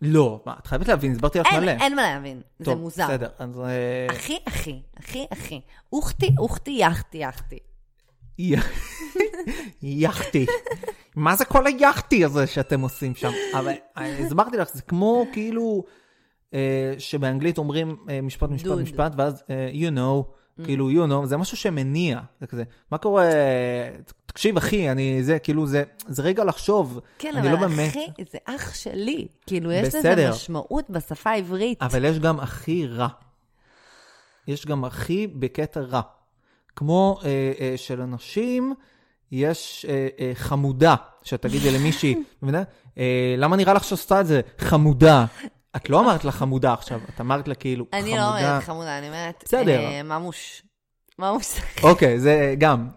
[0.02, 1.72] לא, מה, את חייבת להבין, הסברתי לך מלא.
[1.72, 3.04] אין מה להבין, זה טוב, מוזר.
[3.04, 3.60] בסדר, אז...
[3.60, 5.62] אה, אחי, אחי, אחי, אחי.
[5.94, 7.60] אוכתי, אוכתי, יחתי, יחתי.
[9.82, 10.46] יאכטי.
[11.16, 13.32] מה זה כל היאכטי הזה שאתם עושים שם?
[13.54, 15.84] אבל הסברתי לך, זה כמו כאילו
[16.54, 18.72] אה, שבאנגלית אומרים אה, משפט, משפט.
[18.72, 23.30] משפט, ואז אה, you know, כאילו you know, זה משהו שמניע, זה כזה, מה קורה,
[24.26, 28.08] תקשיב אחי, אני זה, כאילו זה, זה רגע לחשוב, כן, אני אבל לא באמת, אחי,
[28.32, 29.28] זה אח שלי.
[29.48, 30.30] כאילו, יש לזה.
[30.30, 31.82] משמעות בשפה העברית.
[31.82, 33.08] אבל יש גם הכי רע.
[34.48, 36.02] יש גם הכי בקטע רע.
[36.76, 38.74] כמו אה, אה, שלאנשים
[39.32, 42.64] יש אה, אה, חמודה, שאת תגידי למישהי, מבינה?
[42.98, 44.42] אה, למה נראה לך שעושה את זה?
[44.58, 45.26] חמודה.
[45.76, 48.18] את לא אמרת לה חמודה עכשיו, את אמרת לה כאילו אני חמודה.
[48.22, 49.44] לא אומרת חמודה, אני אומרת...
[49.46, 49.80] בסדר.
[49.80, 50.64] אה, ממוש.
[51.20, 51.60] ממוש.
[51.84, 52.88] אוקיי, זה גם.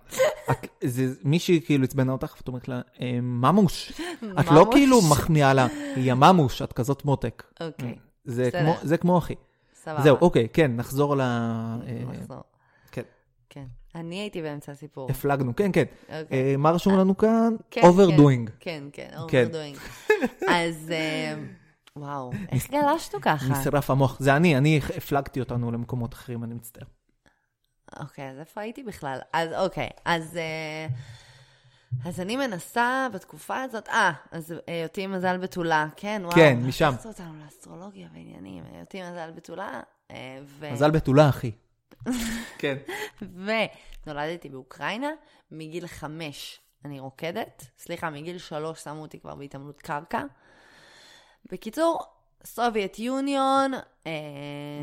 [0.50, 3.92] את- זה מישהי כאילו עצבנה אותך, ואת אומרת לה, אה, ממוש.
[4.40, 4.66] את לא.
[4.72, 7.42] כאילו מחמיאה לה, היא ממוש, את כזאת מותק.
[7.60, 8.60] אוקיי, זה בסדר.
[8.60, 9.34] כמו- זה כמו אחי.
[9.82, 10.02] סבבה.
[10.02, 11.20] זהו, אוקיי, כן, נחזור ל...
[11.20, 11.76] אה,
[12.20, 12.42] נחזור.
[13.56, 13.64] כן.
[13.92, 13.98] כן.
[13.98, 15.10] אני הייתי באמצע הסיפור.
[15.10, 15.84] הפלגנו, כן, כן.
[16.22, 16.52] אוקיי.
[16.52, 17.54] אה, מה רשום לנו כאן?
[17.70, 18.50] כן, overdoing.
[18.60, 19.48] כן, כן, כן.
[19.52, 19.78] overdoing.
[20.48, 21.34] אז אה,
[21.96, 23.48] וואו, איך גלשנו ככה?
[23.48, 24.16] נשרף המוח.
[24.20, 26.86] זה אני, אני הפלגתי אותנו למקומות אחרים, אני מצטער.
[28.00, 29.18] אוקיי, אז איפה הייתי בכלל?
[29.32, 30.36] אז אוקיי, אז...
[30.36, 30.86] אה,
[32.04, 36.34] אז אני מנסה בתקופה הזאת, אה, אז היותי מזל בתולה, כן, וואו.
[36.34, 36.90] כן, משם.
[36.92, 39.80] לקחת אותנו לאסטרולוגיה ועניינים, היותי מזל בתולה,
[40.46, 40.72] ו...
[40.72, 41.50] מזל בתולה, אחי.
[42.60, 42.76] כן.
[43.22, 45.10] ונולדתי באוקראינה,
[45.50, 50.22] מגיל חמש אני רוקדת, סליחה, מגיל שלוש שמו אותי כבר בהתעמלות קרקע.
[51.52, 51.98] בקיצור,
[52.44, 53.74] Soviet Union,
[54.06, 54.12] אה,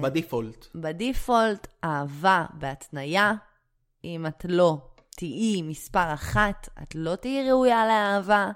[0.01, 0.67] ב default.
[0.75, 3.33] ב default, אהבה בהתניה.
[4.03, 4.77] אם את לא
[5.09, 8.51] תהיי מספר אחת, את לא תהיי ראויה לאהבה.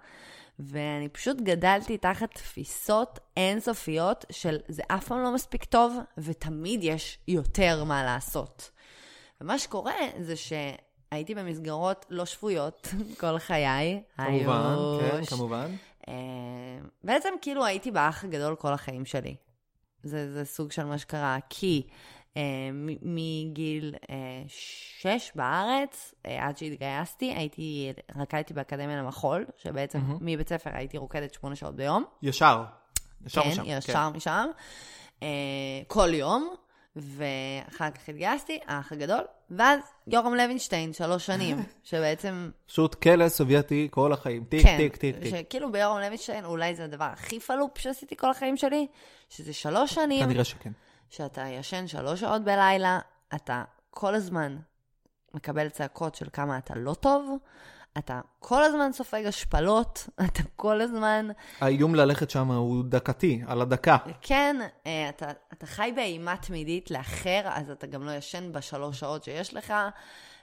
[0.60, 7.20] ואני פשוט גדלתי תחת תפיסות אינסופיות של זה אף פעם לא מספיק טוב, ותמיד יש
[7.28, 8.72] יותר מה לעשות.
[9.42, 12.88] ומה שקורה זה שהייתי במסגרות לא שפויות
[13.20, 14.02] כל חיי.
[14.18, 15.72] כמובן, היו כן, ש- כמובן.
[16.08, 16.14] אה,
[17.04, 19.36] בעצם כאילו הייתי באח הגדול כל החיים שלי.
[20.04, 21.88] זה, זה סוג של מה שקרה, כי
[23.02, 24.16] מגיל אה,
[24.48, 30.18] שש בארץ, אה, עד שהתגייסתי, הייתי, רקדתי באקדמיה למחול, שבעצם מהמם.
[30.22, 32.04] מבית ספר הייתי רוקדת שמונה שעות ביום.
[32.22, 32.64] ישר.
[33.26, 33.64] ישר כן, משם.
[33.66, 34.48] ישר משם.
[35.24, 35.28] אה,
[35.88, 36.56] כל יום,
[36.96, 39.22] ואחר כך התגייסתי, האח הגדול,
[39.52, 44.44] ואז יורם לוינשטיין, שלוש שנים, שבעצם פשוט כלא סובייטי כל החיים.
[44.44, 45.36] tick, כן, tick, tick, tick.
[45.36, 48.88] שכאילו ביורם לוינשטיין אולי זה הדבר הכי פלופ שעשיתי כל החיים שלי,
[49.30, 50.72] שזה שלוש שנים כנראה שכן.
[51.10, 53.00] שאתה ישן שלוש שעות בלילה,
[53.36, 54.58] אתה כל הזמן
[55.34, 57.38] מקבל צעקות של כמה אתה לא טוב,
[57.98, 61.28] אתה כל הזמן סופג השפלות, אתה כל הזמן,
[61.60, 63.98] האיום ללכת שם הוא דקתי, על הדקה.
[64.22, 69.24] כן, אה, אתה, אתה חי באימה תמידית לאחר, אז אתה גם לא ישן בשלוש שעות
[69.24, 69.74] שיש לך,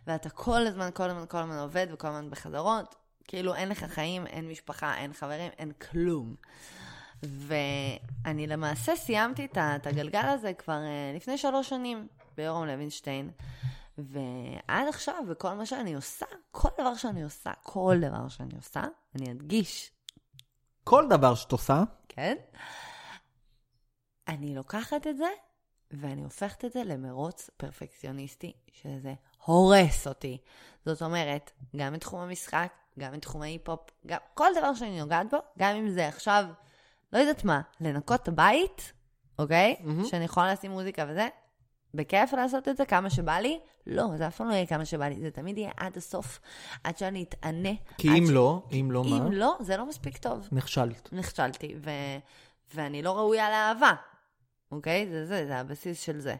[0.07, 2.94] ואתה כל הזמן, כל הזמן, כל הזמן עובד וכל הזמן בחזרות.
[3.29, 6.35] כאילו אין לך חיים, אין משפחה, אין חברים, אין כלום.
[7.29, 12.07] ואני למעשה סיימתי את את הגלגל הזה כבר אה, לפני שלוש שנים
[12.37, 13.31] ביורם לוינשטיין.
[13.99, 18.85] ועד עכשיו, בכל מה שאני עושה, כל דבר שאני עושה, כל דבר שאני עושה,
[19.15, 19.91] אני אדגיש,
[20.85, 22.35] כל דבר שאת עושה, כן?
[24.29, 25.29] אני לוקחת את זה,
[25.91, 30.39] ואני הופכת את זה למרוץ פרפקציוניסטי, שזה הורס אותי.
[30.87, 35.77] זאת אומרת, גם בתחום המשחק, גם בתחום ההיפ-הופ, גם כל דבר שאני נוגעת בו, גם
[35.77, 36.45] אם זה עכשיו,
[37.14, 38.92] לא יודעת מה, לנקות את הבית,
[39.38, 39.77] אוקיי?
[39.81, 40.05] מהמם.
[40.05, 41.29] שאני יכולה לשים מוזיקה וזה,
[41.94, 43.61] בכיף לעשות את זה כמה שבא לי?
[43.87, 46.40] לא, זה אף פעם לא יהיה כמה שבא לי, זה תמיד יהיה עד הסוף,
[46.85, 47.72] עד שאני אתענה.
[47.98, 50.48] כי אם ש- לא, אם לא מה, אם לא, זה לא מספיק טוב.
[50.53, 51.09] נכשלת.
[51.12, 51.90] נכשלתי, ו...
[52.74, 53.94] ואני לא ראויה לאהבה,
[54.72, 55.07] אוקיי?
[55.11, 56.35] זה זה, זה הבסיס של זה.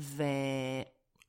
[0.00, 0.22] ו...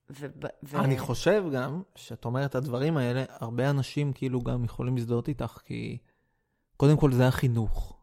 [0.09, 0.25] ו...
[0.63, 0.77] ו...
[0.77, 5.57] אני חושב גם, שאת אומרת את הדברים האלה, הרבה אנשים כאילו גם יכולים להזדהות איתך,
[5.65, 5.97] כי
[6.77, 7.94] קודם כל זה החינוך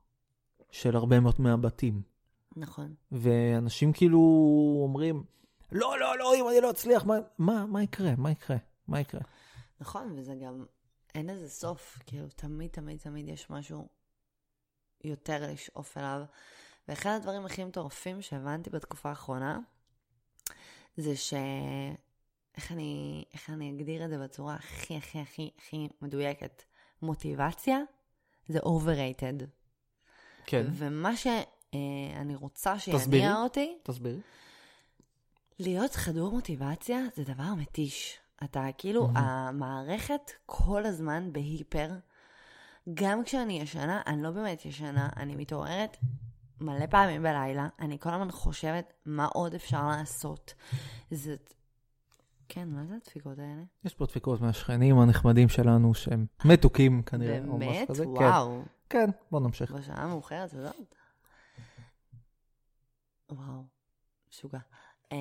[0.73, 2.03] של הרבה מאוד מהבתים.
[2.57, 2.95] נכון.
[3.13, 4.19] ואנשים כאילו
[4.83, 5.25] אומרים,
[5.73, 8.13] לא, לא, לא, אם אני לא אצליח, מה, מה, מה יקרה?
[8.17, 8.57] מה יקרה?
[8.89, 9.21] מה יקרה?
[9.81, 10.65] נכון, וזה גם,
[11.15, 11.99] אין לזה סוף.
[12.07, 13.89] כאילו, תמיד, תמיד, תמיד יש משהו
[15.05, 16.23] יותר לשאוף אליו.
[16.89, 19.59] ואחד הדברים הכי מטורפים שהבנתי בתקופה האחרונה,
[20.97, 21.35] זה ש...
[22.57, 26.63] איך אני, איך אני אגדיר את זה בצורה הכי, הכי, הכי, הכי מדויקת?
[27.03, 27.79] מוטיבציה
[28.49, 29.45] זה overrated.
[30.47, 32.79] כן, ומה שאני רוצה.
[32.79, 34.19] שיניע אותי, תסבירי.
[35.59, 38.19] להיות חדור מוטיבציה זה דבר מתיש.
[38.45, 39.19] אתה כאילו, Mhm.
[39.19, 41.91] המערכת כל הזמן בהיפר.
[42.95, 45.97] גם כשאני ישנה, אני לא באמת ישנה, אני מתעוררת
[46.61, 50.55] מלא פעמים בלילה, אני כל הזמן חושבת מה עוד אפשר לעשות.
[51.11, 51.37] זה...
[52.49, 53.63] כן, מה זה הדפיקות האלה?
[53.85, 57.89] יש פה דפיקות מהשכנים הנחמדים שלנו, שהם מתוקים כנראה, או משהו באמת?
[57.89, 58.09] כזה.
[58.09, 58.63] וואו.
[58.63, 59.71] כן, כן, בוא נמשיך.
[59.71, 60.95] בשעה המאוחרת הזאת?
[63.31, 63.63] וואו,
[64.31, 64.59] משוגע.
[65.13, 65.17] אמ,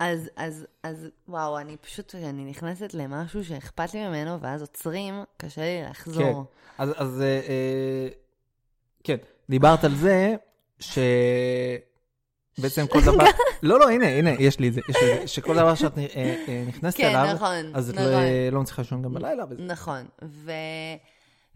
[0.00, 5.60] אז, אז, אז, וואו, אני פשוט, אני נכנסת למשהו שאכפת לי ממנו, ואז עוצרים, קשה
[5.60, 6.44] לי לחזור.
[6.78, 8.08] אז, אז אה, אה,
[9.04, 9.16] כן,
[9.50, 10.34] דיברת על זה
[10.80, 10.98] ש...
[12.58, 13.24] בעצם כל דבר...
[13.62, 15.98] לא, לא, הנה, הנה, יש לי את זה, יש לי את זה, שכל דבר שאת
[15.98, 18.12] אה, אה, נכנסת כן, אליו, נכון, אז את נכון.
[18.12, 19.44] לא, לא מצליחה לישון גם בלילה.
[19.50, 19.62] וזה.
[19.62, 20.06] נכון.
[20.24, 20.52] ו...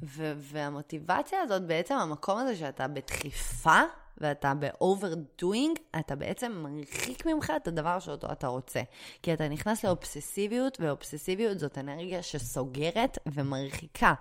[0.03, 0.33] ו...
[0.37, 3.81] והמוטיבציה הזאת, בעצם המקום הזה שאתה בדחיפה,
[4.19, 8.81] ואתה ב-overdoing, אתה בעצם מרחיק ממך את הדבר שאותו אתה רוצה.
[9.23, 14.15] כי אתה נכנס לאובססיביות, ואובססיביות זאת אנרגיה שסוגרת ומרחיקה.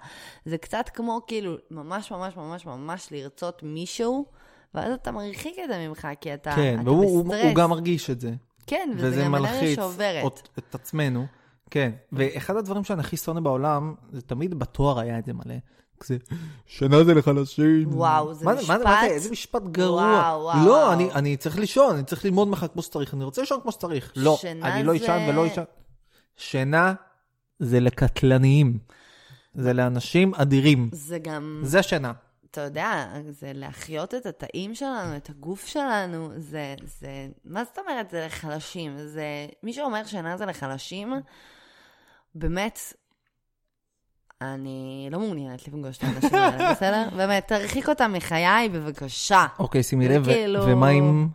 [0.46, 4.26] זה קצת כמו כאילו ממש ממש ממש ממש לרצות מישהו,
[4.74, 7.44] ואז אתה מרחיק את זה ממך, כי אתה, כן, אתה והוא הוא- בסטרס.
[7.46, 8.32] הוא גם מרגיש את זה.
[8.68, 10.24] כן, וזה, וזה גם אנרגיה מלחיץ שעוברת.
[10.24, 11.26] אות- את עצמנו.
[11.72, 15.56] כן, ואחד הדברים שאני הכי שונא בעולם, זה תמיד בתואר היה את זה מלא.
[16.00, 16.18] כזה,
[16.66, 17.88] שינה זה לחלשים.
[17.94, 20.02] וואו, זה מה משפט- מה מה זה, איזה משפט גרוע.
[20.02, 20.94] וואו, וואו, לא, וואו.
[20.94, 24.14] אני, אני צריך לישון, אני צריך ללמוד מחר כמו שצריך, אני רוצה לישון כמו שצריך.
[24.16, 25.64] לא, אני לא זה- אישן ולא אישן.
[26.38, 26.94] שינה
[27.60, 28.78] זה לקטלניים.
[29.56, 30.90] זה לאנשים אדירים.
[30.92, 32.12] זה גם, זה שינה.
[32.52, 37.10] אתה יודע, זה להחיות את התאים שלנו, את הגוף שלנו, זה, זה,
[37.46, 38.98] מה זאת אומרת זה לחלשים?
[38.98, 39.24] זה,
[39.64, 41.14] מי שאומר שינה זה לחלשים,
[42.40, 42.80] באמת,
[44.42, 47.08] אני לא מעוניינת לפגוש את האנשים האלה, בסדר?
[47.18, 49.46] באמת, תרחיק אותם מחיי, בבקשה.
[49.60, 51.30] אוקיי, שימי לב, כאילו- ומה עם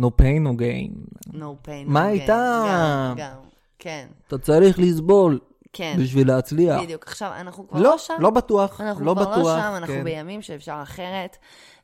[0.00, 0.92] no pain no gain?
[1.32, 1.84] No pain.
[1.86, 2.20] מה no gain.
[2.20, 2.64] איתם?
[2.68, 3.36] גם, גם,
[3.78, 5.40] כן, אתה צריך לסבול
[5.72, 6.80] כן, בשביל להצליח.
[6.82, 7.06] בדיוק.
[7.06, 8.14] עכשיו, אנחנו כבר לא, לא שם.
[8.18, 9.36] לא בטוח, אנחנו לא כבר בטוח.
[9.38, 10.04] לא שם, אנחנו כן.
[10.04, 11.36] בימים שאפשר אחרת.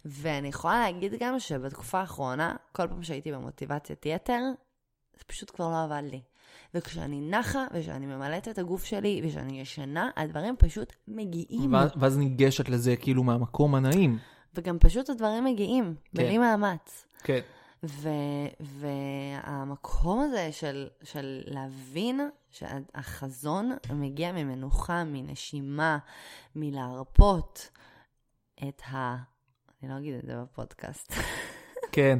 [0.05, 4.40] ואני יכולה להגיד גם שבתקופה האחרונה, כל פעם שהייתי במוטיבציית יתר,
[5.18, 6.20] זה פשוט כבר לא עבד לי.
[6.74, 11.74] וכשאני נחה, וכשאני ממלאת את הגוף שלי, וכשאני ישנה, הדברים פשוט מגיעים.
[11.96, 14.18] ואז- ניגשת לזה כאילו מהמקום הנעים.
[14.54, 17.06] וגם פשוט הדברים מגיעים, בלי מאמץ.
[17.24, 17.40] כן.
[17.84, 18.08] ו-
[18.60, 25.98] והמקום הזה של, של להבין שהחזון מגיע ממנוחה, מנשימה,
[26.56, 27.70] מלהרפות
[28.68, 29.16] את ה...
[29.82, 31.12] אני לא אגיד את זה בפודקאסט.
[31.92, 32.18] כן.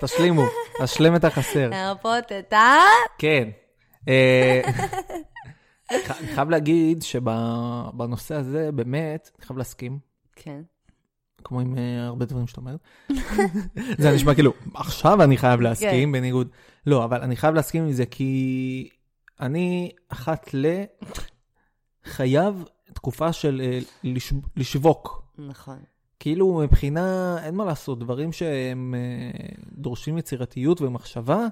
[0.00, 0.42] תשלימו,
[0.82, 1.68] תשלם את החסר.
[1.68, 2.74] להרפות את ה...
[3.18, 3.48] כן.
[4.08, 4.60] אה,
[6.06, 9.98] ח- אני חייב להגיד שבנושא הזה, באמת, אני חייב להסכים,
[10.36, 10.60] כן.
[11.44, 12.76] כמו עם אה, הרבה דברים שאתה אומר.
[13.98, 16.48] זה נשמע כאילו, עכשיו אני חייב להסכים, בניגוד...
[16.86, 18.88] לא, אבל אני חייב להסכים עם זה, כי
[19.40, 20.82] אני אחת ל...
[22.04, 25.22] חייב תקופה של אה, לש- לשווק.
[25.38, 25.78] נכון.
[26.20, 31.46] כאילו מבחינה, אין מה לעשות, דברים שהם אה, דורשים יצירתיות ומחשבה,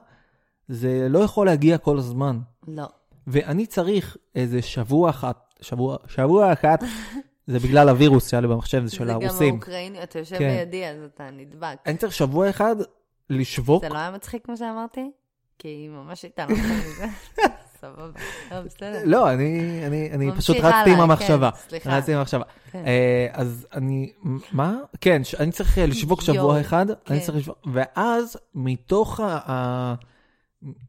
[0.68, 2.38] זה לא יכול להגיע כל הזמן.
[2.68, 2.88] לא.
[3.26, 6.80] ואני צריך איזה שבוע אחת, שבוע, שבוע אחת,
[7.46, 9.54] זה בגלל הווירוס שהיה לי במחשב, זה של זה גם הרוסים.
[9.54, 10.48] האוקראיני, אתה יושב כן.
[10.48, 11.76] לידי, אז אתה נדבק.
[11.86, 12.76] אני צריך שבוע אחד
[13.30, 15.10] לשווק, זה לא היה מצחיק מה שאמרתי?
[15.58, 17.06] כי היא ממש התעלמת מזה.
[17.92, 18.10] סבבה.
[18.50, 19.00] לא, בסדר.
[19.04, 21.50] לא, אני, אני, אני ממשיך פשוט רצתי עם המחשבה.
[21.50, 21.96] כן, סליחה.
[21.96, 22.44] רצתי עם המחשבה.
[22.70, 22.82] כן.
[22.86, 24.12] אה, אז אני,
[24.52, 24.76] מה?
[25.00, 27.20] כן, אני צריך אה, לשווק שבוע אחד, אני כן.
[27.20, 29.38] צריך לשווק, ואז מתוך ה...
[29.50, 29.94] ה-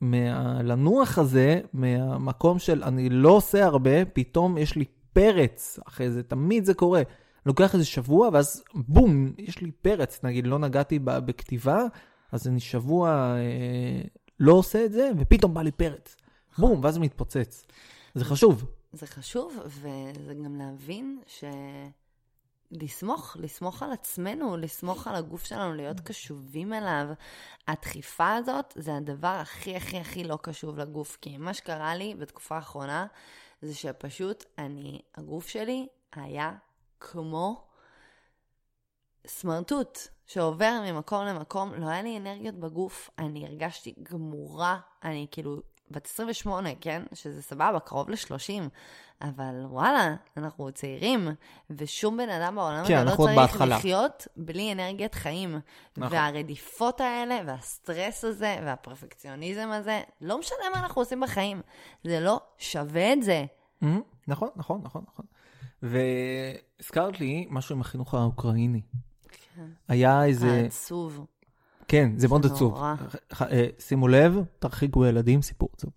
[0.02, 6.24] מה- לנוח הזה, מהמקום של אני לא עושה הרבה, פתאום יש לי פרץ אחרי זה,
[6.24, 7.02] תמיד זה קורה.
[7.46, 11.84] לוקח איזה שבוע, ואז בום, יש לי פרץ, נגיד, לא נגעתי בכתיבה,
[12.32, 14.02] אז אני שבוע אה,
[14.40, 16.16] לא עושה את זה, ופתאום בא לי פרץ.
[16.58, 17.66] בום, ואז זה מתפוצץ.
[18.16, 18.66] זה חשוב.
[18.94, 21.44] זה חשוב, וזה גם להבין ש...
[22.72, 27.08] לסמוך, לסמוך על עצמנו, לסמוך על הגוף שלנו, להיות קשובים אליו.
[27.68, 31.18] הדחיפה הזאת זה הדבר הכי הכי הכי לא קשוב לגוף.
[31.22, 33.08] כי מה שקרה לי בתקופה האחרונה,
[33.62, 36.52] זה שפשוט אני, הגוף שלי היה
[37.00, 37.68] כמו
[39.28, 46.06] סמרטוט שעובר ממקום למקום, לא היה לי אנרגיות בגוף, אני הרגשתי גמורה, אני כאילו בת
[46.06, 47.04] 28, כן?
[47.14, 48.62] שזה סבבה, קרוב ל-30,
[49.22, 51.28] אבל וואלה, אנחנו צעירים,
[51.70, 53.78] ושום בן אדם בעולם כן, הזה לא צריך בהתחלה.
[53.78, 55.60] לחיות בלי אנרגיית חיים.
[55.98, 56.18] נכון.
[56.18, 61.62] והרדיפות האלה, והסטרס הזה, והפרפקציוניזם הזה, לא משנה מה אנחנו עושים בחיים,
[62.04, 63.46] זה לא שווה את זה.
[63.84, 63.86] Mhm,
[64.28, 65.26] נכון, נכון, נכון, נכון.
[65.82, 68.82] והזכרת לי משהו עם החינוך האוקראיני.
[69.56, 69.66] כן.
[69.88, 71.26] היה איזה, עצוב.
[71.88, 72.82] כן, זה מאוד עצוב.
[73.42, 75.92] אה, שימו לב, תרחיקו ילדים, סיפור עצוב.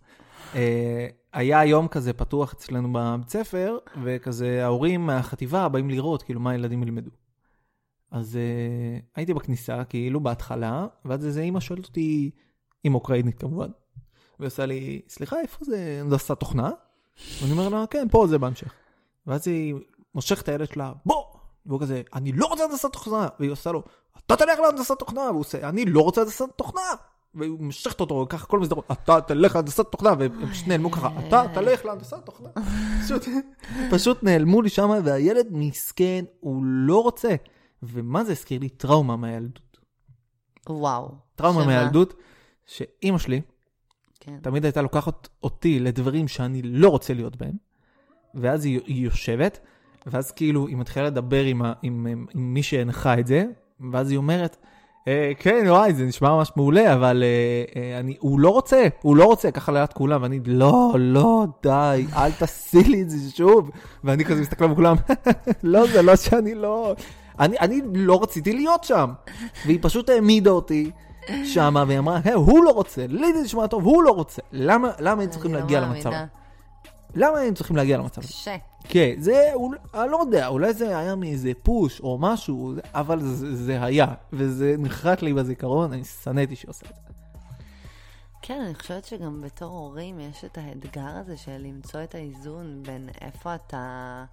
[0.55, 6.51] אה, היה יום כזה פתוח אצלנו בבית ספר, וכזה ההורים מהחטיבה באים לראות כאילו מה
[6.51, 7.11] הילדים ילמדו.
[8.11, 12.31] אז אה, הייתי בכניסה, כאילו בהתחלה, ואז איזה אימא שואלת אותי,
[12.85, 13.69] אימא אוקראינית כמובן,
[14.41, 16.71] ועושה לי, סליחה, איפה זה הנדסת תוכנה?
[17.41, 18.75] ואני אומר לה, כן, פה זה בהמשך.
[19.27, 19.75] ואז היא
[20.15, 21.25] מושכת את הילד שלה, בוא!
[21.69, 23.29] והוא כזה, אני לא רוצה הנדסת תוכנה!
[23.41, 23.83] והיא עושה לו,
[24.27, 25.21] אתה תלך להנדסת תוכנה!
[25.21, 26.83] והוא עושה, אני לא רוצה הנדסת תוכנה!
[27.35, 31.43] והיא מושכת אותו ככה כל מסדרון, אתה תלך להנדסת תוכנה, והם פשוט נעלמו ככה, אתה
[31.55, 32.49] תלך להנדסת תוכנה.
[33.05, 33.25] פשוט,
[33.91, 37.35] פשוט נעלמו לי שם, והילד מסכן, הוא לא רוצה.
[37.83, 38.69] ומה זה הזכיר לי?
[38.69, 39.79] טראומה מהילדות.
[40.69, 41.11] וואו.
[41.37, 41.75] טראומה שמה?
[41.77, 42.15] מהילדות,
[42.67, 43.41] שאימא שלי
[44.21, 44.39] כן.
[44.43, 47.55] תמיד הייתה לוקחת אותי לדברים שאני לא רוצה להיות בהם,
[48.35, 49.59] ואז היא, היא יושבת,
[50.07, 53.45] ואז כאילו היא מתחילה לדבר עם, ה, עם, עם, עם מי שהנחה את זה,
[53.93, 54.57] ואז היא אומרת,
[55.09, 59.17] אה, כן, וואי, זה נשמע ממש מעולה, אבל אה, אה, אני, הוא לא רוצה, הוא
[59.17, 63.71] לא רוצה, ככה ליד כולם, ואני, לא, לא, די, אל תעשי לי את זה שוב.
[64.05, 64.97] ואני כזה מסתכל בכולם,
[65.63, 66.95] לא, זה לא שאני לא...
[67.41, 69.13] אני, אני לא רציתי להיות שם.
[69.67, 70.91] והיא פשוט העמידה אותי
[71.45, 74.43] שמה, והיא אמרה, "היי, הוא לא רוצה, לי זה נשמע טוב, הוא לא רוצה.
[74.53, 76.11] למה, למה הם צריכים לא להגיע למצב?
[77.15, 78.23] למה הם צריכים להגיע למצב?
[78.25, 78.33] הזה?
[78.85, 79.53] כן, זה,
[79.95, 84.75] אני לא יודע, אולי זה היה מאיזה פוש או משהו, אבל זה, זה היה, וזה
[84.79, 87.09] נחרט לי בזיכרון, אני שנאתי שעושה את זה.
[88.43, 93.09] כן, אני חושבת שגם בתור הורים יש את האתגר הזה של למצוא את האיזון בין
[93.21, 94.25] איפה אתה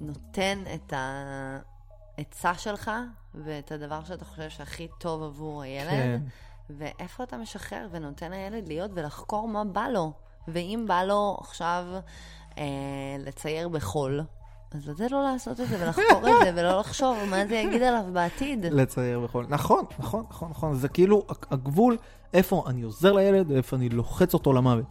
[0.00, 2.90] נותן את העצה שלך
[3.34, 6.20] ואת הדבר שאתה חושב שהכי טוב עבור הילד, כן.
[6.70, 10.12] ואיפה אתה משחרר ונותן לילד להיות ולחקור מה בא לו.
[10.48, 11.84] ואם בא לו עכשיו
[13.18, 14.20] לצייר בחול,
[14.74, 18.04] אז לתת לו לעשות את זה ולחקור את זה ולא לחשוב מה זה יגיד עליו
[18.12, 18.64] בעתיד.
[18.64, 19.44] לצייר בכל...
[19.48, 20.74] נכון, נכון, נכון, נכון.
[20.74, 21.96] זה כאילו הגבול
[22.34, 24.84] איפה אני עוזר לילד ואיפה אני לוחץ אותו למוות.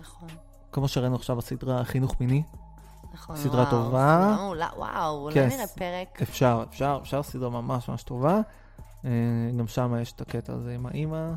[0.00, 0.28] נכון.
[0.72, 2.42] כמו שראינו עכשיו בסדרה חינוך מיני.
[3.14, 4.20] נכון, סדרה וואו, טובה.
[4.22, 6.22] סדרה מעולה, וואו, אולי כן, נראה פרק.
[6.22, 8.40] אפשר, אפשר, אפשר, סדרה ממש ממש טובה.
[9.04, 9.10] אה,
[9.58, 11.32] גם שם יש את הקטע הזה עם האימא,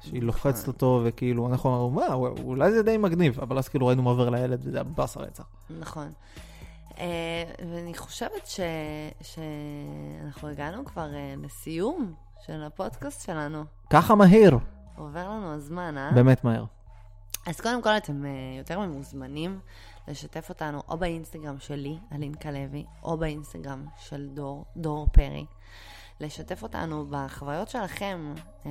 [0.00, 0.22] שהיא.
[0.22, 4.10] לוחצת אותו, וכאילו, אנחנו אמרנו, מה, אולי זה די מגניב, אבל אז כאילו ראינו מה
[4.10, 5.44] עובר לילד, וזה היה באסה רצח.
[5.80, 6.12] נכון.
[6.98, 8.60] אה, ואני חושבת ש...
[9.22, 12.14] שאנחנו הגענו כבר אה, לסיום
[12.46, 13.64] של הפודקאסט שלנו.
[13.90, 14.56] ככה מהר,
[14.96, 16.10] עובר לנו הזמן, אה?
[16.14, 16.64] באמת מהר.
[17.46, 19.58] אז קודם כל אתם אה, יותר ממוזמנים
[20.08, 25.46] לשתף אותנו או באינסטגרם שלי, אלינקה לוי, או באינסטגרם של דור, דור פרי.
[26.20, 28.34] לשתף אותנו בחוויות שלכם
[28.66, 28.70] אה,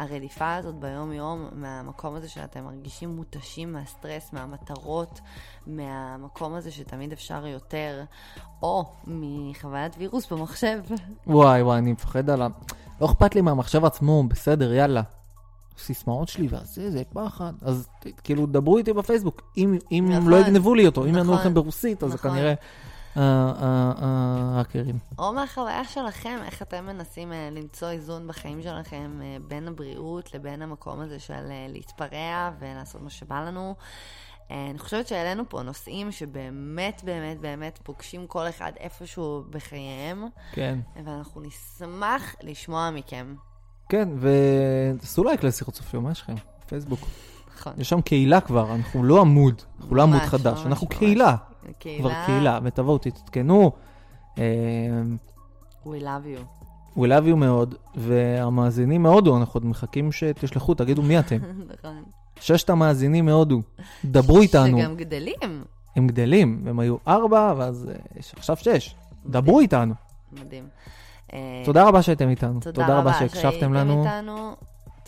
[0.00, 5.20] מהרדיפה הזאת ביום-יום, מהמקום הזה שאתם מרגישים מותשים מהסטרס, מהמטרות,
[5.66, 8.04] מהמקום הזה שתמיד אפשר יותר,
[8.62, 10.78] או מחוויית וירוס במחשב.
[11.26, 12.48] וואי וואי, אני מפחד על ה...
[13.00, 15.02] לא אכפת לי מהמחשב עצמו, בסדר, יאללה.
[15.78, 17.52] סיסמאות שלי והזה, זה פחד.
[17.62, 17.88] אז
[18.24, 19.42] כאילו, דברו איתי בפייסבוק.
[19.56, 22.30] אם, אם נכון, לא יגנבו לי אותו, אם יענו נכון, לכם ברוסית, אז זה נכון.
[22.30, 24.98] כנראה אה, אה, אה, ההאקרים.
[25.18, 30.62] או מהחוויה שלכם, איך אתם מנסים אה, למצוא איזון בחיים שלכם אה, בין הבריאות לבין
[30.62, 33.74] המקום הזה של אה, להתפרע ולעשות מה שבא לנו.
[34.50, 40.78] אה, אני חושבת שהעלינו פה נושאים שבאמת באמת באמת פוגשים כל אחד איפשהו בחייהם, כן.
[41.04, 43.34] ואנחנו נשמח לשמוע מכם.
[43.88, 46.34] כן, ותעשו לייק לשיחות מה יש לכם?
[46.66, 47.00] פייסבוק.
[47.58, 47.72] נכון.
[47.78, 50.98] יש שם קהילה כבר, אנחנו לא עמוד, אנחנו לא עמוד חדש, ממש, אנחנו ממש.
[50.98, 51.36] קהילה.
[51.78, 53.72] קהילה, כבר קהילה, ותבואו, תתעדכנו.
[54.38, 54.44] אה,
[55.84, 56.60] we love you.
[56.96, 61.38] We love you מאוד, והמאזינים מהודו, אנחנו עוד מחכים שתשלחו, תגידו מי אתם.
[61.72, 62.02] נכון.
[62.40, 63.62] ששת המאזינים מהודו,
[64.04, 64.78] דברו איתנו.
[64.78, 65.64] שגם גדלים.
[65.96, 68.94] הם גדלים, הם היו ארבע, ואז אה, יש עכשיו שש.
[69.26, 69.94] דברו איתנו.
[70.32, 70.64] מדהים.
[71.32, 72.60] אה, תודה רבה שהייתם איתנו.
[72.60, 74.04] תודה רבה שהקשבתם לנו.
[74.04, 74.56] איתנו.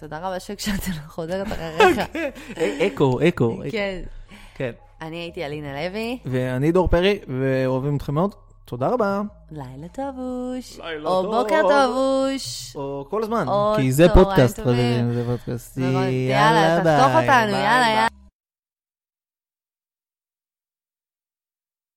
[0.03, 1.99] תודה רבה שהקשבתם לחוזרת אחריך.
[2.59, 3.59] אה, אקו, אקו.
[3.71, 4.03] כן.
[4.55, 4.71] כן.
[5.03, 8.35] אני הייתי אלינה לוי, ואני דור פרי, ואוהבים אתכם מאוד.
[8.65, 9.21] תודה רבה.
[9.51, 10.79] לילה טובוש.
[10.79, 11.35] לילה או טוב.
[11.35, 12.77] בוקר טובוש.
[12.77, 13.49] או כל הזמן.
[13.49, 14.57] או כי זה פודקאסט,
[15.13, 15.79] זה פודקאסט.
[16.31, 18.12] יאללה, תחתוך אותנו, יאללה, יאללה.